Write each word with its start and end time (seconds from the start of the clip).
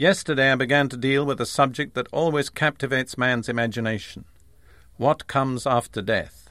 Yesterday 0.00 0.52
I 0.52 0.54
began 0.54 0.88
to 0.90 0.96
deal 0.96 1.26
with 1.26 1.40
a 1.40 1.44
subject 1.44 1.94
that 1.94 2.06
always 2.12 2.50
captivates 2.50 3.18
man's 3.18 3.48
imagination 3.48 4.26
what 4.96 5.26
comes 5.26 5.66
after 5.66 6.00
death. 6.00 6.48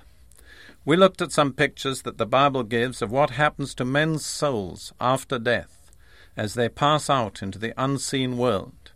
We 0.83 0.97
looked 0.97 1.21
at 1.21 1.31
some 1.31 1.53
pictures 1.53 2.01
that 2.01 2.17
the 2.17 2.25
Bible 2.25 2.63
gives 2.63 3.01
of 3.01 3.09
what 3.09 3.29
happens 3.29 3.73
to 3.75 3.85
men's 3.85 4.25
souls 4.25 4.91
after 4.99 5.39
death 5.39 5.93
as 6.35 6.55
they 6.55 6.67
pass 6.67 7.09
out 7.09 7.41
into 7.41 7.57
the 7.57 7.73
unseen 7.81 8.37
world. 8.37 8.91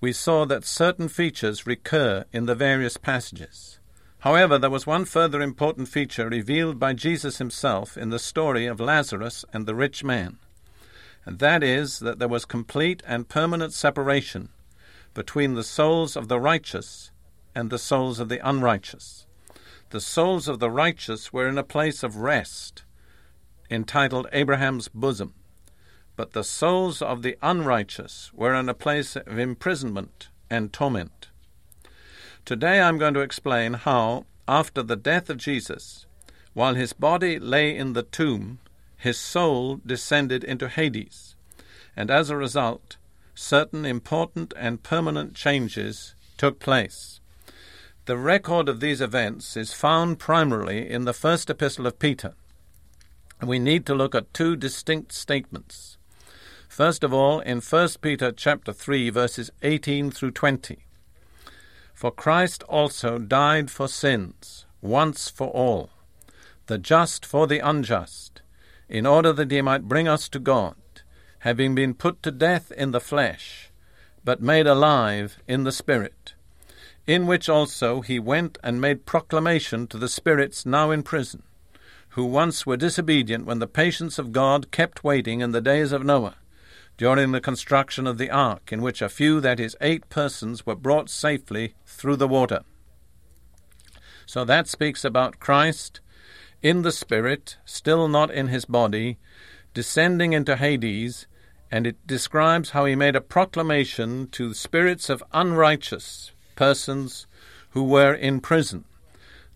We 0.00 0.12
saw 0.12 0.44
that 0.46 0.64
certain 0.64 1.06
features 1.06 1.64
recur 1.64 2.24
in 2.32 2.46
the 2.46 2.56
various 2.56 2.96
passages. 2.96 3.78
However, 4.18 4.58
there 4.58 4.70
was 4.70 4.88
one 4.88 5.04
further 5.04 5.40
important 5.40 5.86
feature 5.86 6.28
revealed 6.28 6.80
by 6.80 6.94
Jesus 6.94 7.38
himself 7.38 7.96
in 7.96 8.10
the 8.10 8.18
story 8.18 8.66
of 8.66 8.80
Lazarus 8.80 9.44
and 9.52 9.66
the 9.66 9.76
rich 9.76 10.02
man 10.02 10.38
and 11.28 11.40
that 11.40 11.62
is 11.62 11.98
that 11.98 12.18
there 12.18 12.26
was 12.26 12.46
complete 12.46 13.02
and 13.06 13.28
permanent 13.28 13.74
separation 13.74 14.48
between 15.12 15.52
the 15.52 15.62
souls 15.62 16.16
of 16.16 16.28
the 16.28 16.40
righteous 16.40 17.10
and 17.54 17.68
the 17.68 17.78
souls 17.78 18.18
of 18.18 18.30
the 18.30 18.40
unrighteous. 18.48 19.26
The 19.90 20.00
souls 20.00 20.48
of 20.48 20.58
the 20.58 20.70
righteous 20.70 21.30
were 21.30 21.46
in 21.46 21.58
a 21.58 21.62
place 21.62 22.02
of 22.02 22.16
rest, 22.16 22.84
entitled 23.70 24.26
Abraham's 24.32 24.88
bosom, 24.88 25.34
but 26.16 26.32
the 26.32 26.42
souls 26.42 27.02
of 27.02 27.20
the 27.20 27.36
unrighteous 27.42 28.32
were 28.32 28.54
in 28.54 28.66
a 28.70 28.72
place 28.72 29.14
of 29.14 29.38
imprisonment 29.38 30.28
and 30.48 30.72
torment. 30.72 31.28
Today 32.46 32.80
I'm 32.80 32.96
going 32.96 33.12
to 33.12 33.20
explain 33.20 33.74
how, 33.74 34.24
after 34.48 34.82
the 34.82 34.96
death 34.96 35.28
of 35.28 35.36
Jesus, 35.36 36.06
while 36.54 36.74
his 36.74 36.94
body 36.94 37.38
lay 37.38 37.76
in 37.76 37.92
the 37.92 38.02
tomb, 38.02 38.60
his 38.98 39.16
soul 39.16 39.80
descended 39.86 40.42
into 40.42 40.68
Hades, 40.68 41.36
and 41.96 42.10
as 42.10 42.28
a 42.28 42.36
result, 42.36 42.96
certain 43.34 43.84
important 43.84 44.52
and 44.56 44.82
permanent 44.82 45.34
changes 45.34 46.16
took 46.36 46.58
place. 46.58 47.20
The 48.06 48.16
record 48.16 48.68
of 48.68 48.80
these 48.80 49.00
events 49.00 49.56
is 49.56 49.72
found 49.72 50.18
primarily 50.18 50.90
in 50.90 51.04
the 51.04 51.12
first 51.12 51.48
epistle 51.48 51.86
of 51.86 52.00
Peter. 52.00 52.34
We 53.40 53.60
need 53.60 53.86
to 53.86 53.94
look 53.94 54.16
at 54.16 54.34
two 54.34 54.56
distinct 54.56 55.12
statements. 55.12 55.96
First 56.68 57.04
of 57.04 57.12
all, 57.12 57.38
in 57.40 57.60
1 57.60 57.88
Peter 58.00 58.32
chapter 58.32 58.72
3 58.72 59.10
verses 59.10 59.50
18 59.62 60.10
through 60.10 60.32
20. 60.32 60.78
For 61.94 62.10
Christ 62.10 62.64
also 62.64 63.18
died 63.18 63.70
for 63.70 63.86
sins 63.86 64.66
once 64.80 65.28
for 65.28 65.48
all, 65.48 65.90
the 66.66 66.78
just 66.78 67.24
for 67.24 67.46
the 67.46 67.58
unjust 67.60 68.42
in 68.88 69.06
order 69.06 69.32
that 69.32 69.50
he 69.50 69.60
might 69.60 69.88
bring 69.88 70.08
us 70.08 70.28
to 70.28 70.38
God, 70.38 70.76
having 71.40 71.74
been 71.74 71.94
put 71.94 72.22
to 72.22 72.30
death 72.30 72.72
in 72.72 72.90
the 72.90 73.00
flesh, 73.00 73.70
but 74.24 74.42
made 74.42 74.66
alive 74.66 75.38
in 75.46 75.64
the 75.64 75.72
Spirit, 75.72 76.34
in 77.06 77.26
which 77.26 77.48
also 77.48 78.00
he 78.00 78.18
went 78.18 78.58
and 78.62 78.80
made 78.80 79.06
proclamation 79.06 79.86
to 79.86 79.98
the 79.98 80.08
spirits 80.08 80.66
now 80.66 80.90
in 80.90 81.02
prison, 81.02 81.42
who 82.10 82.24
once 82.24 82.66
were 82.66 82.76
disobedient 82.76 83.46
when 83.46 83.58
the 83.58 83.66
patience 83.66 84.18
of 84.18 84.32
God 84.32 84.70
kept 84.70 85.04
waiting 85.04 85.40
in 85.40 85.52
the 85.52 85.60
days 85.60 85.92
of 85.92 86.04
Noah, 86.04 86.36
during 86.96 87.30
the 87.30 87.40
construction 87.40 88.06
of 88.06 88.18
the 88.18 88.30
ark, 88.30 88.72
in 88.72 88.82
which 88.82 89.00
a 89.00 89.08
few, 89.08 89.40
that 89.40 89.60
is, 89.60 89.76
eight 89.80 90.08
persons, 90.08 90.66
were 90.66 90.74
brought 90.74 91.08
safely 91.08 91.74
through 91.86 92.16
the 92.16 92.26
water. 92.26 92.62
So 94.26 94.44
that 94.44 94.66
speaks 94.66 95.04
about 95.04 95.38
Christ 95.38 96.00
in 96.62 96.82
the 96.82 96.92
spirit, 96.92 97.56
still 97.64 98.08
not 98.08 98.30
in 98.30 98.48
his 98.48 98.64
body, 98.64 99.18
descending 99.74 100.32
into 100.32 100.56
Hades, 100.56 101.26
and 101.70 101.86
it 101.86 102.06
describes 102.06 102.70
how 102.70 102.84
he 102.84 102.94
made 102.94 103.14
a 103.14 103.20
proclamation 103.20 104.28
to 104.28 104.54
spirits 104.54 105.08
of 105.08 105.22
unrighteous 105.32 106.32
persons 106.56 107.26
who 107.70 107.84
were 107.84 108.14
in 108.14 108.40
prison. 108.40 108.84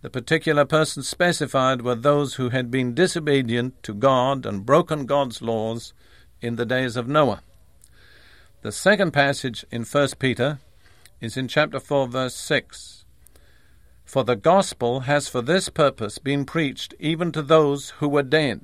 The 0.02 0.10
particular 0.10 0.64
persons 0.64 1.08
specified 1.08 1.82
were 1.82 1.94
those 1.94 2.34
who 2.34 2.50
had 2.50 2.70
been 2.70 2.94
disobedient 2.94 3.82
to 3.84 3.94
God 3.94 4.44
and 4.44 4.66
broken 4.66 5.06
God's 5.06 5.40
laws 5.40 5.94
in 6.40 6.56
the 6.56 6.66
days 6.66 6.96
of 6.96 7.08
Noah. 7.08 7.42
The 8.62 8.72
second 8.72 9.12
passage 9.12 9.64
in 9.70 9.84
1 9.84 10.08
Peter 10.18 10.58
is 11.20 11.36
in 11.36 11.48
chapter 11.48 11.80
4, 11.80 12.08
verse 12.08 12.34
6. 12.34 13.01
For 14.12 14.24
the 14.24 14.36
gospel 14.36 15.00
has 15.08 15.26
for 15.26 15.40
this 15.40 15.70
purpose 15.70 16.18
been 16.18 16.44
preached 16.44 16.92
even 16.98 17.32
to 17.32 17.40
those 17.40 17.94
who 17.96 18.10
were 18.10 18.22
dead, 18.22 18.60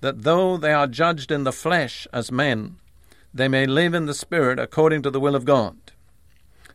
that 0.00 0.24
though 0.24 0.56
they 0.56 0.72
are 0.72 0.88
judged 0.88 1.30
in 1.30 1.44
the 1.44 1.52
flesh 1.52 2.08
as 2.12 2.32
men, 2.32 2.78
they 3.32 3.46
may 3.46 3.66
live 3.66 3.94
in 3.94 4.06
the 4.06 4.12
spirit 4.12 4.58
according 4.58 5.02
to 5.02 5.10
the 5.12 5.20
will 5.20 5.36
of 5.36 5.44
God. 5.44 5.76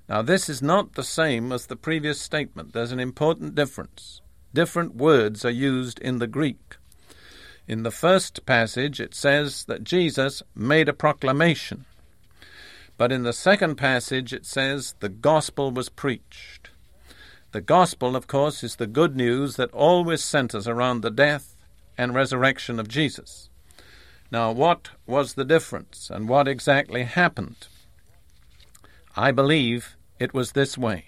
Now, 0.07 0.21
this 0.21 0.47
is 0.47 0.61
not 0.61 0.93
the 0.93 1.03
same 1.03 1.51
as 1.51 1.65
the 1.65 1.75
previous 1.75 2.21
statement. 2.21 2.71
There's 2.71 2.93
an 2.93 3.01
important 3.01 3.55
difference. 3.55 4.21
Different 4.53 4.95
words 4.95 5.43
are 5.43 5.49
used 5.49 5.99
in 5.99 6.19
the 6.19 6.27
Greek. 6.27 6.77
In 7.67 7.83
the 7.83 7.91
first 7.91 8.45
passage, 8.45 9.01
it 9.01 9.13
says 9.13 9.65
that 9.65 9.83
Jesus 9.83 10.41
made 10.55 10.87
a 10.87 10.93
proclamation. 10.93 11.83
But 12.97 13.11
in 13.11 13.23
the 13.23 13.33
second 13.33 13.75
passage, 13.75 14.31
it 14.31 14.45
says 14.45 14.95
the 15.01 15.09
gospel 15.09 15.71
was 15.71 15.89
preached. 15.89 16.60
The 17.51 17.61
gospel, 17.61 18.15
of 18.15 18.27
course, 18.27 18.63
is 18.63 18.77
the 18.77 18.87
good 18.87 19.15
news 19.15 19.57
that 19.57 19.73
always 19.73 20.23
centers 20.23 20.67
around 20.67 21.01
the 21.01 21.11
death 21.11 21.57
and 21.97 22.15
resurrection 22.15 22.79
of 22.79 22.87
Jesus. 22.87 23.49
Now, 24.31 24.53
what 24.53 24.91
was 25.05 25.33
the 25.33 25.43
difference 25.43 26.09
and 26.09 26.29
what 26.29 26.47
exactly 26.47 27.03
happened? 27.03 27.67
I 29.17 29.31
believe 29.31 29.97
it 30.17 30.33
was 30.33 30.53
this 30.53 30.77
way. 30.77 31.05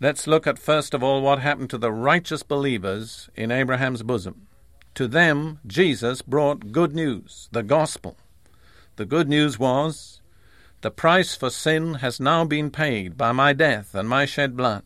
Let's 0.00 0.28
look 0.28 0.46
at 0.46 0.60
first 0.60 0.94
of 0.94 1.02
all 1.02 1.22
what 1.22 1.40
happened 1.40 1.70
to 1.70 1.78
the 1.78 1.90
righteous 1.90 2.44
believers 2.44 3.28
in 3.34 3.50
Abraham's 3.50 4.04
bosom. 4.04 4.46
To 4.94 5.08
them, 5.08 5.58
Jesus 5.66 6.22
brought 6.22 6.70
good 6.70 6.94
news, 6.94 7.48
the 7.50 7.64
gospel. 7.64 8.16
The 8.94 9.06
good 9.06 9.28
news 9.28 9.58
was 9.58 10.20
the 10.84 10.90
price 10.90 11.34
for 11.34 11.48
sin 11.48 11.94
has 11.94 12.20
now 12.20 12.44
been 12.44 12.70
paid 12.70 13.16
by 13.16 13.32
my 13.32 13.54
death 13.54 13.94
and 13.94 14.06
my 14.06 14.26
shed 14.26 14.54
blood. 14.54 14.82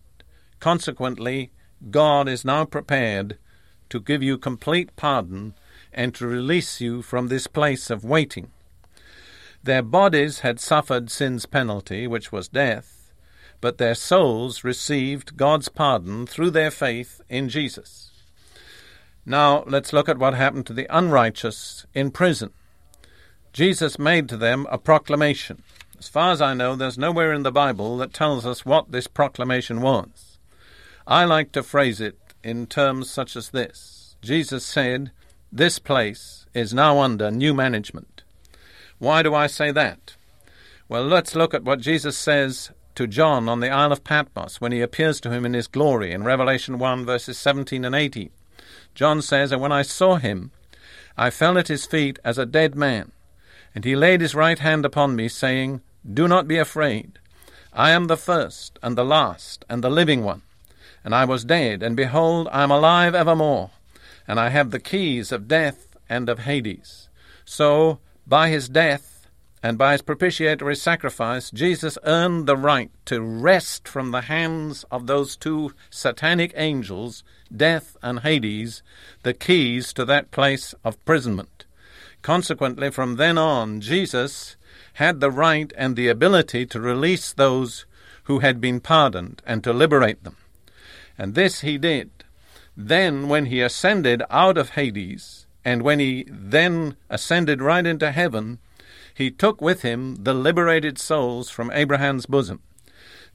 Consequently, 0.61 1.51
God 1.91 2.29
is 2.29 2.45
now 2.45 2.65
prepared 2.65 3.37
to 3.91 3.99
give 3.99 4.23
you 4.23 4.39
complete 4.39 4.95
pardon 4.95 5.55
and 5.93 6.15
to 6.15 6.25
release 6.25 6.81
you 6.81 7.03
from 7.03 7.27
this 7.27 7.49
place 7.49 7.91
of 7.91 8.05
waiting. 8.05 8.53
Their 9.65 9.83
bodies 9.83 10.39
had 10.39 10.61
suffered 10.61 11.11
sin's 11.11 11.47
penalty, 11.47 12.07
which 12.07 12.31
was 12.31 12.47
death, 12.47 13.13
but 13.61 13.79
their 13.79 13.97
souls 13.97 14.63
received 14.63 15.37
God's 15.37 15.69
pardon 15.69 16.29
through 16.29 16.53
their 16.53 16.71
faith 16.71 17.21
in 17.29 17.49
Jesus. 17.49 18.13
Now 19.27 19.65
let's 19.67 19.93
look 19.93 20.09
at 20.09 20.19
what 20.19 20.35
happened 20.35 20.67
to 20.67 20.73
the 20.73 20.87
unrighteous 20.97 21.87
in 21.93 22.13
prison. 22.13 22.53
Jesus 23.53 23.99
made 23.99 24.29
to 24.29 24.37
them 24.37 24.65
a 24.71 24.79
proclamation. 24.79 25.65
As 25.99 26.09
far 26.09 26.31
as 26.31 26.41
I 26.41 26.55
know, 26.55 26.77
there's 26.77 26.97
nowhere 26.97 27.33
in 27.33 27.43
the 27.43 27.51
Bible 27.51 27.97
that 27.99 28.13
tells 28.13 28.47
us 28.47 28.65
what 28.65 28.93
this 28.93 29.09
proclamation 29.09 29.81
was. 29.81 30.39
I 31.07 31.25
like 31.25 31.51
to 31.53 31.63
phrase 31.63 32.01
it 32.01 32.17
in 32.45 32.67
terms 32.67 33.11
such 33.11 33.35
as 33.35 33.51
this 33.51 34.17
Jesus 34.23 34.65
said, 34.65 35.11
This 35.51 35.79
place 35.79 36.47
is 36.55 36.73
now 36.73 37.01
under 37.01 37.31
new 37.31 37.53
management. 37.53 38.23
Why 38.99 39.23
do 39.23 39.35
I 39.35 39.47
say 39.47 39.71
that? 39.73 40.17
Well, 40.89 41.05
let's 41.05 41.35
look 41.35 41.53
at 41.53 41.65
what 41.65 41.81
Jesus 41.81 42.17
says 42.17 42.71
to 42.95 43.07
John 43.07 43.49
on 43.49 43.61
the 43.61 43.71
Isle 43.71 43.93
of 43.93 44.05
Patmos 44.05 44.61
when 44.61 44.73
he 44.73 44.81
appears 44.81 45.21
to 45.21 45.31
him 45.31 45.45
in 45.45 45.55
his 45.55 45.67
glory 45.67 46.13
in 46.13 46.25
Revelation 46.25 46.79
1, 46.79 47.07
verses 47.07 47.39
17 47.39 47.85
and 47.85 47.95
18. 47.95 48.31
John 48.95 49.23
says, 49.23 49.53
And 49.53 49.61
when 49.61 49.73
I 49.73 49.83
saw 49.83 50.17
him, 50.17 50.51
I 51.17 51.31
fell 51.31 51.59
at 51.59 51.69
his 51.69 51.87
feet 51.87 52.19
as 52.25 52.39
a 52.39 52.47
dead 52.47 52.75
man. 52.75 53.13
And 53.75 53.85
he 53.85 53.95
laid 53.95 54.21
his 54.21 54.35
right 54.35 54.59
hand 54.59 54.85
upon 54.85 55.15
me, 55.15 55.29
saying, 55.29 55.81
do 56.13 56.27
not 56.27 56.49
be 56.49 56.57
afraid. 56.57 57.19
I 57.73 57.91
am 57.91 58.07
the 58.07 58.17
first 58.17 58.79
and 58.83 58.97
the 58.97 59.05
last 59.05 59.65
and 59.69 59.85
the 59.85 59.91
living 59.91 60.25
one. 60.25 60.43
And 61.05 61.15
I 61.15 61.25
was 61.25 61.45
dead, 61.45 61.83
and 61.83 61.97
behold, 61.97 62.49
I 62.51 62.63
am 62.63 62.71
alive 62.71 63.15
evermore. 63.15 63.71
And 64.27 64.41
I 64.41 64.49
have 64.49 64.71
the 64.71 64.81
keys 64.81 65.33
of 65.33 65.49
death 65.49 65.97
and 66.09 66.29
of 66.29 66.41
Hades. 66.41 67.09
So, 67.45 67.99
by 68.27 68.49
his 68.49 68.69
death 68.69 69.27
and 69.63 69.79
by 69.79 69.93
his 69.93 70.03
propitiatory 70.03 70.77
sacrifice, 70.77 71.51
Jesus 71.51 71.99
earned 72.05 72.47
the 72.47 72.57
right 72.57 72.91
to 73.07 73.21
wrest 73.21 73.89
from 73.89 74.11
the 74.11 74.23
hands 74.23 74.85
of 74.91 75.07
those 75.07 75.37
two 75.37 75.73
satanic 75.91 76.53
angels, 76.57 77.25
death 77.55 77.97
and 78.03 78.21
Hades, 78.21 78.83
the 79.23 79.35
keys 79.35 79.93
to 79.95 80.05
that 80.05 80.31
place 80.31 80.75
of 80.85 80.95
imprisonment. 80.95 81.65
Consequently, 82.23 82.91
from 82.91 83.17
then 83.17 83.39
on, 83.39 83.81
Jesus 83.81 84.57
had 84.99 85.21
the 85.21 85.31
right 85.31 85.73
and 85.77 85.95
the 85.95 86.09
ability 86.09 86.67
to 86.67 86.81
release 86.81 87.33
those 87.33 87.87
who 88.25 88.41
had 88.41 88.61
been 88.61 88.81
pardoned 88.81 89.41
and 89.47 89.63
to 89.63 89.73
liberate 89.73 90.25
them. 90.25 90.37
And 91.17 91.37
this 91.37 91.61
he 91.61 91.79
did. 91.79 92.11
Then, 92.77 93.29
when 93.29 93.47
he 93.47 93.61
ascended 93.61 94.25
out 94.29 94.59
of 94.59 94.71
Hades, 94.71 95.47
and 95.65 95.83
when 95.83 96.01
he 96.01 96.27
then 96.29 96.97
ascended 97.09 97.63
right 97.63 97.87
into 97.87 98.11
heaven, 98.11 98.59
he 99.15 99.31
took 99.31 99.61
with 99.61 99.83
him 99.83 100.17
the 100.25 100.35
liberated 100.35 100.99
souls 100.99 101.49
from 101.49 101.71
Abraham's 101.71 102.27
bosom. 102.27 102.61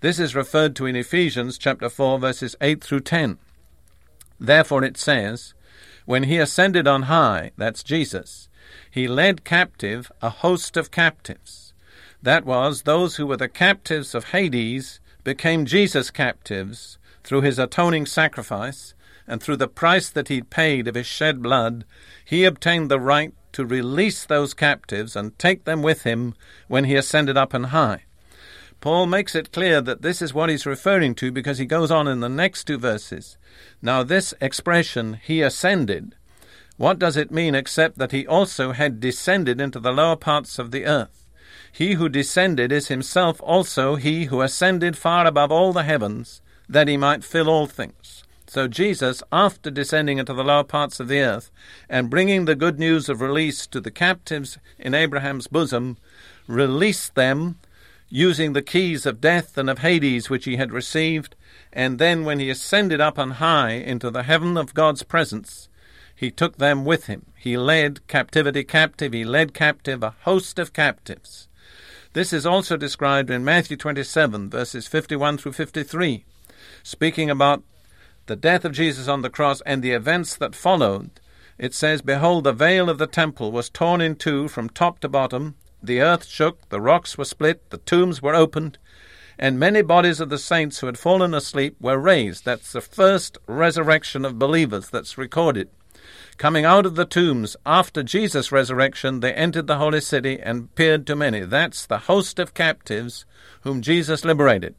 This 0.02 0.20
is 0.20 0.36
referred 0.36 0.76
to 0.76 0.86
in 0.86 0.98
Ephesians 0.98 1.58
chapter 1.58 1.88
4 1.88 2.20
verses 2.20 2.58
8 2.60 2.84
through 2.84 3.02
10. 3.02 3.38
Therefore 4.38 4.84
it 4.84 4.98
says, 4.98 5.54
When 6.04 6.24
he 6.24 6.40
ascended 6.40 6.88
on 6.90 7.04
high, 7.04 7.52
that's 7.56 7.84
Jesus, 7.84 8.50
he 8.94 9.08
led 9.08 9.44
captive 9.44 10.12
a 10.22 10.30
host 10.30 10.78
of 10.78 10.92
captives. 10.92 11.74
That 12.22 12.46
was, 12.46 12.84
those 12.84 13.16
who 13.16 13.26
were 13.26 13.38
the 13.38 13.50
captives 13.50 14.14
of 14.14 14.26
Hades 14.26 15.00
became 15.24 15.66
Jesus' 15.66 16.12
captives 16.12 17.00
through 17.24 17.42
his 17.42 17.58
atoning 17.58 18.06
sacrifice, 18.06 18.94
and 19.26 19.42
through 19.42 19.56
the 19.56 19.68
price 19.68 20.12
that 20.12 20.28
he 20.28 20.44
paid 20.44 20.88
of 20.88 20.94
his 20.94 21.08
shed 21.08 21.42
blood, 21.42 21.86
he 22.24 22.44
obtained 22.44 22.92
the 22.92 23.00
right 23.00 23.34
to 23.54 23.66
release 23.66 24.26
those 24.26 24.54
captives 24.54 25.16
and 25.16 25.40
take 25.40 25.64
them 25.64 25.82
with 25.82 26.04
him 26.04 26.36
when 26.68 26.84
he 26.84 26.96
ascended 26.96 27.36
up 27.36 27.56
on 27.56 27.64
high. 27.66 28.04
Paul 28.80 29.08
makes 29.08 29.34
it 29.34 29.52
clear 29.52 29.82
that 29.82 30.04
this 30.04 30.22
is 30.22 30.36
what 30.36 30.52
he's 30.52 30.68
referring 30.68 31.16
to 31.16 31.32
because 31.32 31.58
he 31.58 31.66
goes 31.66 31.90
on 31.90 32.08
in 32.08 32.20
the 32.20 32.30
next 32.30 32.66
two 32.66 32.78
verses. 32.78 33.40
Now, 33.82 34.04
this 34.04 34.36
expression, 34.40 35.20
he 35.24 35.42
ascended, 35.42 36.14
what 36.84 37.00
does 37.00 37.16
it 37.16 37.32
mean 37.32 37.56
except 37.56 37.98
that 37.98 38.12
he 38.12 38.28
also 38.28 38.74
had 38.74 39.00
descended 39.00 39.62
into 39.62 39.80
the 39.80 39.94
lower 39.94 40.18
parts 40.18 40.60
of 40.60 40.72
the 40.72 40.86
earth? 40.86 41.30
He 41.72 41.94
who 41.94 42.10
descended 42.10 42.74
is 42.74 42.90
himself 42.90 43.40
also 43.42 43.96
he 43.96 44.26
who 44.26 44.42
ascended 44.42 44.98
far 44.98 45.26
above 45.26 45.50
all 45.50 45.72
the 45.72 45.84
heavens, 45.84 46.42
that 46.68 46.90
he 46.90 46.98
might 46.98 47.24
fill 47.24 47.50
all 47.50 47.68
things. 47.68 48.26
So 48.48 48.68
Jesus, 48.68 49.24
after 49.32 49.72
descending 49.72 50.18
into 50.18 50.34
the 50.34 50.44
lower 50.44 50.66
parts 50.66 51.00
of 51.00 51.08
the 51.08 51.22
earth 51.22 51.52
and 51.88 52.10
bringing 52.10 52.44
the 52.44 52.54
good 52.54 52.78
news 52.78 53.08
of 53.08 53.22
release 53.22 53.66
to 53.68 53.80
the 53.80 53.90
captives 53.90 54.58
in 54.78 54.94
Abraham's 54.94 55.48
bosom, 55.48 55.96
released 56.48 57.16
them 57.16 57.60
using 58.10 58.52
the 58.52 58.62
keys 58.62 59.06
of 59.06 59.22
death 59.22 59.58
and 59.58 59.70
of 59.70 59.80
Hades 59.80 60.30
which 60.30 60.44
he 60.44 60.58
had 60.58 60.74
received, 60.74 61.38
and 61.72 61.98
then 61.98 62.26
when 62.26 62.40
he 62.40 62.50
ascended 62.50 63.00
up 63.00 63.18
on 63.18 63.32
high 63.32 63.72
into 63.72 64.12
the 64.12 64.24
heaven 64.24 64.58
of 64.58 64.74
God's 64.74 65.04
presence, 65.04 65.70
he 66.24 66.32
took 66.32 66.58
them 66.58 66.86
with 66.86 67.08
him. 67.08 67.26
He 67.36 67.58
led 67.58 68.08
captivity 68.08 68.64
captive. 68.64 69.12
He 69.12 69.26
led 69.26 69.54
captive 69.54 70.02
a 70.02 70.16
host 70.22 70.58
of 70.58 70.72
captives. 70.72 71.50
This 72.14 72.32
is 72.32 72.46
also 72.46 72.78
described 72.78 73.30
in 73.30 73.44
Matthew 73.44 73.76
27, 73.76 74.50
verses 74.50 74.88
51 74.88 75.38
through 75.38 75.52
53, 75.52 76.24
speaking 76.82 77.30
about 77.30 77.64
the 78.28 78.38
death 78.38 78.64
of 78.64 78.72
Jesus 78.72 79.10
on 79.10 79.22
the 79.22 79.30
cross 79.30 79.60
and 79.66 79.84
the 79.84 79.92
events 79.92 80.36
that 80.38 80.56
followed. 80.56 81.10
It 81.58 81.74
says, 81.74 82.02
Behold, 82.02 82.46
the 82.46 82.54
veil 82.54 82.90
of 82.90 83.00
the 83.00 83.08
temple 83.08 83.52
was 83.52 83.70
torn 83.70 84.00
in 84.00 84.16
two 84.16 84.48
from 84.48 84.70
top 84.70 85.00
to 85.00 85.10
bottom. 85.10 85.56
The 85.82 86.00
earth 86.00 86.26
shook, 86.26 86.70
the 86.70 86.80
rocks 86.80 87.18
were 87.18 87.26
split, 87.26 87.70
the 87.70 87.80
tombs 87.80 88.22
were 88.22 88.34
opened, 88.34 88.78
and 89.38 89.60
many 89.60 89.82
bodies 89.82 90.22
of 90.22 90.30
the 90.30 90.38
saints 90.38 90.80
who 90.80 90.86
had 90.86 90.98
fallen 90.98 91.34
asleep 91.34 91.76
were 91.82 91.98
raised. 91.98 92.46
That's 92.46 92.72
the 92.72 92.80
first 92.80 93.38
resurrection 93.46 94.24
of 94.24 94.40
believers 94.40 94.90
that's 94.90 95.18
recorded. 95.18 95.68
Coming 96.38 96.66
out 96.66 96.86
of 96.86 96.96
the 96.96 97.06
tombs 97.06 97.56
after 97.66 98.02
Jesus' 98.02 98.52
resurrection, 98.52 99.20
they 99.20 99.34
entered 99.34 99.68
the 99.68 99.78
holy 99.78 100.02
city 100.02 100.40
and 100.42 100.64
appeared 100.64 101.06
to 101.08 101.16
many. 101.16 101.42
That's 101.42 101.86
the 101.86 102.00
host 102.00 102.40
of 102.40 102.54
captives 102.54 103.26
whom 103.62 103.82
Jesus 103.82 104.26
liberated. 104.26 104.76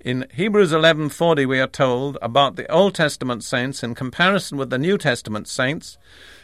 In 0.00 0.26
Hebrews 0.34 0.72
11:40 0.72 1.46
we 1.46 1.60
are 1.60 1.68
told 1.68 2.18
about 2.20 2.56
the 2.56 2.70
Old 2.70 2.94
Testament 2.94 3.44
saints 3.44 3.82
in 3.82 3.94
comparison 3.94 4.58
with 4.58 4.70
the 4.70 4.78
New 4.78 4.98
Testament 4.98 5.48
saints, 5.48 5.96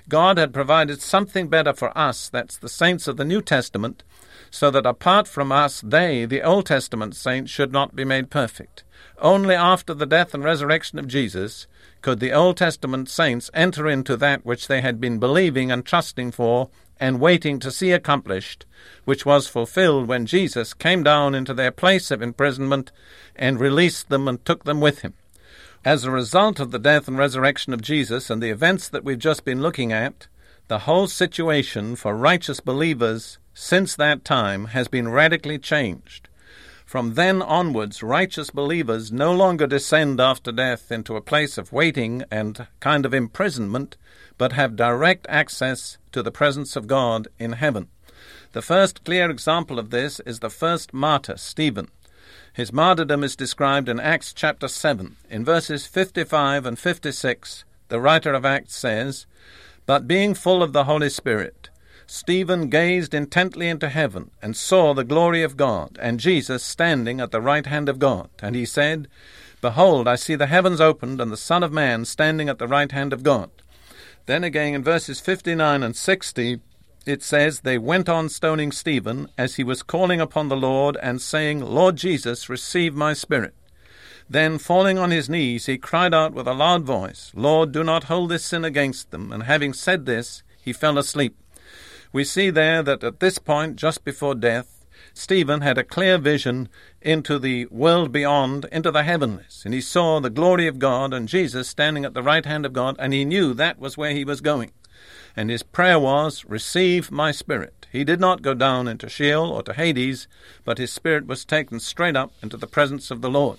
God 0.09 0.39
had 0.39 0.55
provided 0.55 1.03
something 1.03 1.49
better 1.49 1.73
for 1.73 1.97
us, 1.97 2.29
that's 2.29 2.57
the 2.57 2.69
saints 2.69 3.07
of 3.07 3.17
the 3.17 3.25
New 3.25 3.43
Testament, 3.43 4.05
so 4.51 4.71
that 4.71 4.87
apart 4.87 5.29
from 5.29 5.53
us 5.53 5.81
they, 5.81 6.25
the 6.25 6.43
Old 6.43 6.67
Testament 6.67 7.15
saints, 7.15 7.51
should 7.51 7.73
not 7.73 7.95
be 7.95 8.05
made 8.05 8.31
perfect. 8.31 8.85
Only 9.19 9.55
after 9.55 9.95
the 9.95 10.07
death 10.07 10.35
and 10.35 10.43
resurrection 10.43 10.99
of 10.99 11.07
Jesus 11.07 11.67
could 12.01 12.21
the 12.21 12.33
Old 12.33 12.57
Testament 12.57 13.09
saints 13.09 13.51
enter 13.55 13.89
into 13.89 14.17
that 14.17 14.45
which 14.45 14.69
they 14.69 14.81
had 14.81 15.01
been 15.01 15.19
believing 15.19 15.71
and 15.71 15.85
trusting 15.85 16.33
for 16.33 16.71
and 16.99 17.21
waiting 17.21 17.59
to 17.59 17.71
see 17.71 17.91
accomplished, 17.93 18.65
which 19.05 19.27
was 19.27 19.49
fulfilled 19.49 20.07
when 20.07 20.27
Jesus 20.27 20.75
came 20.75 21.03
down 21.03 21.35
into 21.35 21.55
their 21.55 21.73
place 21.73 22.11
of 22.11 22.23
imprisonment 22.23 22.93
and 23.35 23.59
released 23.59 24.09
them 24.09 24.29
and 24.29 24.45
took 24.45 24.65
them 24.65 24.81
with 24.81 25.01
him. 25.01 25.15
As 25.85 26.05
a 26.05 26.13
result 26.13 26.61
of 26.61 26.71
the 26.71 26.79
death 26.79 27.09
and 27.09 27.19
resurrection 27.19 27.73
of 27.73 27.83
Jesus 27.83 28.31
and 28.31 28.41
the 28.41 28.51
events 28.51 28.89
that 28.89 29.03
we've 29.03 29.19
just 29.19 29.45
been 29.45 29.61
looking 29.61 29.93
at, 29.93 30.29
the 30.69 30.81
whole 30.81 31.09
situation 31.09 31.97
for 31.97 32.15
righteous 32.17 32.61
believers 32.61 33.39
since 33.53 33.97
that 33.97 34.25
time 34.25 34.67
has 34.67 34.87
been 34.87 35.09
radically 35.09 35.59
changed. 35.59 36.29
From 36.93 37.15
then 37.15 37.41
onwards, 37.41 38.03
righteous 38.03 38.51
believers 38.51 39.11
no 39.11 39.33
longer 39.33 39.67
descend 39.67 40.21
after 40.21 40.53
death 40.53 40.93
into 40.93 41.17
a 41.17 41.23
place 41.23 41.57
of 41.57 41.73
waiting 41.73 42.23
and 42.31 42.67
kind 42.81 43.07
of 43.07 43.15
imprisonment, 43.15 43.97
but 44.37 44.53
have 44.53 44.77
direct 44.77 45.25
access 45.31 45.97
to 46.13 46.23
the 46.23 46.31
presence 46.31 46.77
of 46.77 46.87
God 46.87 47.29
in 47.39 47.53
heaven. 47.53 47.89
The 48.53 48.61
first 48.61 49.07
clear 49.07 49.31
example 49.31 49.79
of 49.79 49.89
this 49.89 50.21
is 50.27 50.41
the 50.41 50.51
first 50.51 50.93
martyr, 50.93 51.39
Stephen. 51.39 51.89
His 52.53 52.75
martyrdom 52.75 53.25
is 53.25 53.37
described 53.37 53.89
in 53.89 53.99
Acts 53.99 54.35
chapter 54.35 54.69
7. 54.69 55.17
In 55.31 55.47
verses 55.47 55.87
55 55.87 56.67
and 56.67 56.79
56, 56.79 57.65
the 57.89 58.03
writer 58.03 58.35
of 58.35 58.45
Acts 58.45 58.77
says, 58.77 59.25
But 59.87 60.07
being 60.07 60.35
full 60.35 60.63
of 60.63 60.75
the 60.75 60.85
Holy 60.85 61.09
Spirit, 61.09 61.71
Stephen 62.07 62.69
gazed 62.69 63.15
intently 63.15 63.69
into 63.69 63.89
heaven 63.89 64.31
and 64.43 64.57
saw 64.57 64.93
the 64.93 65.05
glory 65.05 65.43
of 65.43 65.57
God 65.57 65.99
and 66.01 66.21
Jesus 66.21 66.63
standing 66.63 67.21
at 67.21 67.31
the 67.31 67.41
right 67.41 67.67
hand 67.67 67.89
of 67.89 67.99
God. 67.99 68.29
And 68.41 68.55
he 68.55 68.65
said, 68.65 69.09
Behold, 69.61 70.09
I 70.09 70.17
see 70.17 70.35
the 70.35 70.47
heavens 70.47 70.81
opened 70.81 71.21
and 71.21 71.31
the 71.31 71.37
Son 71.37 71.63
of 71.63 71.73
Man 71.73 72.05
standing 72.05 72.49
at 72.49 72.59
the 72.59 72.69
right 72.69 72.91
hand 72.91 73.13
of 73.13 73.23
God. 73.23 73.51
Then 74.27 74.45
again 74.45 74.75
in 74.75 74.85
verses 74.85 75.21
59 75.21 75.83
and 75.83 75.97
60, 75.97 76.61
it 77.07 77.23
says, 77.23 77.61
They 77.61 77.79
went 77.79 78.09
on 78.09 78.29
stoning 78.29 78.73
Stephen 78.73 79.29
as 79.37 79.57
he 79.57 79.65
was 79.65 79.83
calling 79.83 80.21
upon 80.21 80.49
the 80.49 80.57
Lord 80.57 80.97
and 81.03 81.21
saying, 81.21 81.61
Lord 81.61 81.97
Jesus, 81.97 82.49
receive 82.49 82.95
my 82.95 83.13
spirit. 83.13 83.55
Then, 84.31 84.59
falling 84.59 84.99
on 84.99 85.11
his 85.11 85.29
knees, 85.29 85.67
he 85.67 85.77
cried 85.79 86.15
out 86.15 86.33
with 86.33 86.47
a 86.47 86.55
loud 86.55 86.85
voice, 86.85 87.33
Lord, 87.35 87.73
do 87.73 87.83
not 87.83 88.05
hold 88.05 88.31
this 88.31 88.45
sin 88.45 88.65
against 88.65 89.11
them. 89.11 89.33
And 89.33 89.43
having 89.43 89.73
said 89.73 90.07
this, 90.07 90.43
he 90.63 90.73
fell 90.73 90.97
asleep. 90.97 91.37
We 92.13 92.25
see 92.25 92.51
there 92.51 92.83
that 92.83 93.03
at 93.03 93.21
this 93.21 93.39
point, 93.39 93.77
just 93.77 94.05
before 94.05 94.35
death, 94.35 94.85
Stephen 95.15 95.63
had 95.63 95.79
a 95.79 95.85
clear 95.85 96.19
vision 96.19 96.69
into 97.01 97.39
the 97.39 97.67
world 97.67 98.13
beyond, 98.13 98.67
into 98.71 98.91
the 98.91 99.03
heavenlies, 99.03 99.63
and 99.65 99.75
he 99.75 99.81
saw 99.81 100.21
the 100.21 100.31
glory 100.31 100.67
of 100.67 100.79
God 100.79 101.13
and 101.13 101.29
Jesus 101.29 101.69
standing 101.69 102.05
at 102.05 102.15
the 102.15 102.23
right 102.23 102.45
hand 102.45 102.65
of 102.65 102.73
God, 102.73 102.97
and 102.99 103.13
he 103.13 103.25
knew 103.25 103.55
that 103.55 103.79
was 103.79 103.97
where 103.97 104.13
he 104.13 104.25
was 104.25 104.41
going. 104.41 104.73
And 105.35 105.51
his 105.51 105.63
prayer 105.63 105.99
was, 105.99 106.45
Receive 106.45 107.11
my 107.11 107.31
spirit. 107.31 107.87
He 107.91 108.05
did 108.05 108.21
not 108.21 108.43
go 108.43 108.55
down 108.55 108.89
into 108.89 109.09
Sheol 109.09 109.51
or 109.51 109.63
to 109.63 109.73
Hades, 109.73 110.29
but 110.65 110.79
his 110.79 110.93
spirit 110.93 111.27
was 111.27 111.45
taken 111.45 111.81
straight 111.81 112.17
up 112.17 112.33
into 112.43 112.57
the 112.57 112.67
presence 112.67 113.11
of 113.11 113.23
the 113.23 113.31
Lord. 113.31 113.59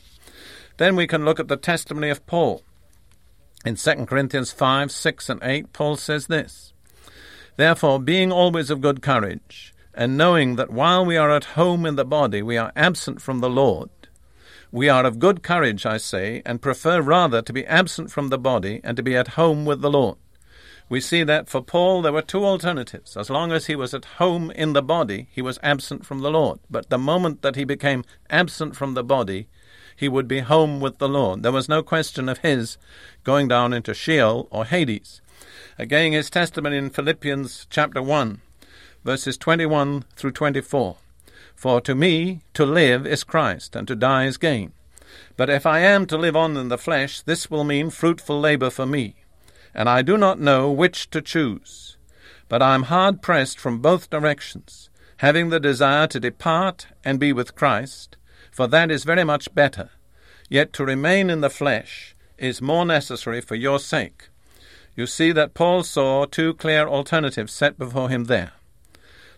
Then 0.77 0.95
we 0.95 1.07
can 1.07 1.25
look 1.25 1.39
at 1.39 1.47
the 1.47 1.57
testimony 1.57 2.09
of 2.09 2.25
Paul. 2.25 2.63
In 3.65 3.75
2 3.75 4.05
Corinthians 4.05 4.51
5, 4.51 4.91
6, 4.91 5.29
and 5.29 5.39
8, 5.43 5.73
Paul 5.73 5.97
says 5.97 6.27
this 6.27 6.72
Therefore, 7.55 7.99
being 7.99 8.31
always 8.31 8.69
of 8.69 8.81
good 8.81 9.01
courage, 9.01 9.73
and 9.93 10.17
knowing 10.17 10.55
that 10.55 10.71
while 10.71 11.05
we 11.05 11.17
are 11.17 11.31
at 11.31 11.53
home 11.55 11.85
in 11.85 11.95
the 11.95 12.05
body, 12.05 12.41
we 12.41 12.57
are 12.57 12.71
absent 12.75 13.21
from 13.21 13.39
the 13.39 13.49
Lord, 13.49 13.89
we 14.73 14.89
are 14.89 15.05
of 15.05 15.19
good 15.19 15.43
courage, 15.43 15.85
I 15.85 15.97
say, 15.97 16.41
and 16.47 16.59
prefer 16.59 16.99
rather 16.99 17.43
to 17.43 17.53
be 17.53 17.63
absent 17.67 18.11
from 18.11 18.29
the 18.29 18.39
body 18.39 18.81
and 18.83 18.97
to 18.97 19.03
be 19.03 19.15
at 19.15 19.37
home 19.39 19.65
with 19.65 19.81
the 19.81 19.91
Lord. 19.91 20.17
We 20.89 20.99
see 20.99 21.23
that 21.23 21.47
for 21.47 21.61
Paul 21.61 22.01
there 22.01 22.11
were 22.11 22.23
two 22.23 22.43
alternatives. 22.43 23.15
As 23.15 23.29
long 23.29 23.51
as 23.51 23.67
he 23.67 23.75
was 23.75 23.93
at 23.93 24.17
home 24.17 24.49
in 24.49 24.73
the 24.73 24.81
body, 24.81 25.27
he 25.31 25.43
was 25.43 25.59
absent 25.61 26.07
from 26.07 26.21
the 26.21 26.31
Lord. 26.31 26.59
But 26.71 26.89
the 26.89 26.97
moment 26.97 27.43
that 27.43 27.55
he 27.55 27.65
became 27.65 28.03
absent 28.31 28.75
from 28.75 28.95
the 28.95 29.03
body, 29.03 29.47
he 29.95 30.09
would 30.09 30.27
be 30.27 30.39
home 30.39 30.79
with 30.79 30.97
the 30.97 31.07
Lord. 31.07 31.43
There 31.43 31.51
was 31.51 31.69
no 31.69 31.83
question 31.83 32.27
of 32.27 32.39
his 32.39 32.79
going 33.23 33.47
down 33.47 33.73
into 33.73 33.93
Sheol 33.93 34.47
or 34.49 34.65
Hades. 34.65 35.21
Again, 35.79 36.11
his 36.11 36.29
testimony 36.29 36.77
in 36.77 36.91
Philippians 36.91 37.65
chapter 37.67 37.99
1, 37.99 38.41
verses 39.03 39.37
21 39.39 40.05
through 40.15 40.31
24. 40.31 40.97
For 41.55 41.81
to 41.81 41.95
me, 41.95 42.41
to 42.53 42.63
live 42.63 43.07
is 43.07 43.23
Christ, 43.23 43.75
and 43.75 43.87
to 43.87 43.95
die 43.95 44.25
is 44.25 44.37
gain. 44.37 44.73
But 45.35 45.49
if 45.49 45.65
I 45.65 45.79
am 45.79 46.05
to 46.07 46.17
live 46.17 46.35
on 46.35 46.57
in 46.57 46.69
the 46.69 46.77
flesh, 46.77 47.21
this 47.21 47.49
will 47.49 47.63
mean 47.63 47.89
fruitful 47.89 48.39
labor 48.39 48.69
for 48.69 48.85
me. 48.85 49.15
And 49.73 49.89
I 49.89 50.03
do 50.03 50.15
not 50.15 50.39
know 50.39 50.69
which 50.69 51.09
to 51.09 51.23
choose. 51.23 51.97
But 52.47 52.61
I 52.61 52.75
am 52.75 52.83
hard 52.83 53.23
pressed 53.23 53.59
from 53.59 53.79
both 53.79 54.11
directions, 54.11 54.91
having 55.17 55.49
the 55.49 55.59
desire 55.59 56.05
to 56.07 56.19
depart 56.19 56.85
and 57.03 57.19
be 57.19 57.33
with 57.33 57.55
Christ, 57.55 58.15
for 58.51 58.67
that 58.67 58.91
is 58.91 59.05
very 59.05 59.23
much 59.23 59.55
better. 59.55 59.89
Yet 60.49 60.71
to 60.73 60.85
remain 60.85 61.31
in 61.31 61.41
the 61.41 61.49
flesh 61.49 62.15
is 62.37 62.61
more 62.61 62.85
necessary 62.85 63.41
for 63.41 63.55
your 63.55 63.79
sake. 63.79 64.29
You 64.95 65.07
see 65.07 65.31
that 65.31 65.53
Paul 65.53 65.83
saw 65.83 66.25
two 66.25 66.53
clear 66.53 66.87
alternatives 66.87 67.51
set 67.51 67.79
before 67.79 68.09
him 68.09 68.25
there. 68.25 68.51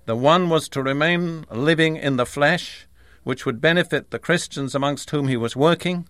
The 0.05 0.15
one 0.15 0.49
was 0.49 0.67
to 0.69 0.83
remain 0.83 1.45
living 1.49 1.95
in 1.95 2.17
the 2.17 2.25
flesh, 2.25 2.87
which 3.23 3.45
would 3.45 3.61
benefit 3.61 4.11
the 4.11 4.19
Christians 4.19 4.75
amongst 4.75 5.09
whom 5.09 5.27
he 5.27 5.37
was 5.37 5.55
working. 5.55 6.07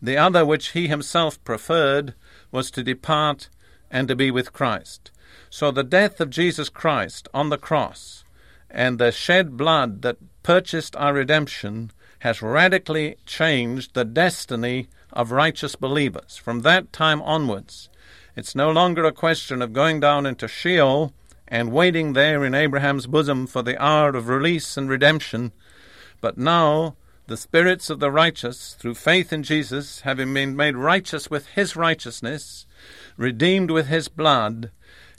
The 0.00 0.16
other, 0.16 0.44
which 0.44 0.68
he 0.68 0.88
himself 0.88 1.42
preferred, 1.44 2.14
was 2.50 2.70
to 2.70 2.82
depart 2.82 3.48
and 3.90 4.08
to 4.08 4.16
be 4.16 4.30
with 4.30 4.52
Christ. 4.52 5.10
So 5.50 5.70
the 5.70 5.84
death 5.84 6.20
of 6.20 6.30
Jesus 6.30 6.68
Christ 6.68 7.28
on 7.34 7.50
the 7.50 7.58
cross 7.58 8.24
and 8.70 8.98
the 8.98 9.12
shed 9.12 9.56
blood 9.56 10.02
that 10.02 10.18
purchased 10.42 10.96
our 10.96 11.12
redemption 11.12 11.90
has 12.20 12.42
radically 12.42 13.16
changed 13.26 13.94
the 13.94 14.04
destiny 14.04 14.88
of 15.12 15.30
righteous 15.32 15.76
believers. 15.76 16.36
From 16.36 16.60
that 16.60 16.92
time 16.92 17.22
onwards, 17.22 17.88
it's 18.36 18.54
no 18.54 18.70
longer 18.70 19.04
a 19.04 19.12
question 19.12 19.62
of 19.62 19.72
going 19.72 19.98
down 19.98 20.26
into 20.26 20.46
Sheol 20.46 21.14
and 21.48 21.72
waiting 21.72 22.12
there 22.12 22.44
in 22.44 22.54
Abraham's 22.54 23.06
bosom 23.06 23.46
for 23.46 23.62
the 23.62 23.82
hour 23.82 24.10
of 24.10 24.28
release 24.28 24.76
and 24.76 24.90
redemption. 24.90 25.52
But 26.20 26.36
now 26.36 26.96
the 27.28 27.36
spirits 27.36 27.90
of 27.90 27.98
the 27.98 28.10
righteous, 28.10 28.74
through 28.78 28.94
faith 28.94 29.32
in 29.32 29.42
Jesus, 29.42 30.02
having 30.02 30.32
been 30.32 30.54
made 30.54 30.76
righteous 30.76 31.30
with 31.30 31.48
his 31.48 31.74
righteousness, 31.74 32.66
redeemed 33.16 33.70
with 33.70 33.88
his 33.88 34.08
blood, 34.08 34.70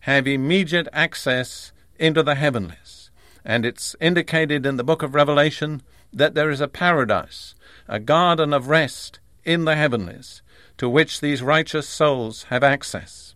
have 0.02 0.28
immediate 0.28 0.88
access 0.94 1.74
into 2.00 2.24
the 2.24 2.36
heavenlies. 2.36 3.10
And 3.44 3.66
it's 3.66 3.96
indicated 4.00 4.66
in 4.66 4.78
the 4.78 4.84
book 4.84 5.02
of 5.02 5.16
Revelation 5.16 5.82
that 6.14 6.34
there 6.34 6.50
is 6.50 6.62
a 6.62 6.68
paradise, 6.68 7.56
a 7.88 8.00
garden 8.00 8.54
of 8.54 8.68
rest 8.68 9.20
in 9.44 9.66
the 9.66 9.76
heavenlies, 9.76 10.42
to 10.78 10.90
which 10.90 11.22
these 11.22 11.42
righteous 11.42 11.88
souls 11.88 12.44
have 12.44 12.64
access. 12.64 13.36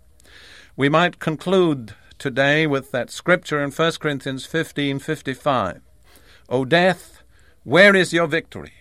We 0.75 0.89
might 0.89 1.19
conclude 1.19 1.95
today 2.17 2.67
with 2.67 2.91
that 2.91 3.09
scripture 3.09 3.63
in 3.63 3.71
1 3.71 3.99
Corinthians 3.99 4.45
15:55. 4.45 5.81
O 6.49 6.65
death, 6.65 7.23
where 7.63 7.95
is 7.95 8.13
your 8.13 8.27
victory? 8.27 8.73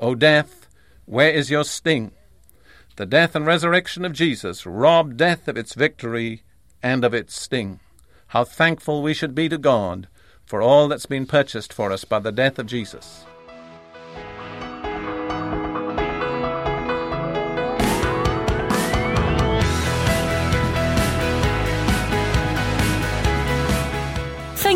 O 0.00 0.14
death, 0.14 0.68
where 1.04 1.30
is 1.30 1.50
your 1.50 1.64
sting? 1.64 2.12
The 2.96 3.06
death 3.06 3.36
and 3.36 3.46
resurrection 3.46 4.04
of 4.04 4.12
Jesus 4.12 4.66
robbed 4.66 5.16
death 5.16 5.48
of 5.48 5.56
its 5.56 5.74
victory 5.74 6.42
and 6.82 7.04
of 7.04 7.14
its 7.14 7.34
sting. 7.38 7.80
How 8.28 8.44
thankful 8.44 9.02
we 9.02 9.14
should 9.14 9.34
be 9.34 9.48
to 9.48 9.58
God 9.58 10.08
for 10.44 10.62
all 10.62 10.88
that's 10.88 11.06
been 11.06 11.26
purchased 11.26 11.72
for 11.72 11.92
us 11.92 12.04
by 12.04 12.18
the 12.18 12.32
death 12.32 12.58
of 12.58 12.66
Jesus. 12.66 13.24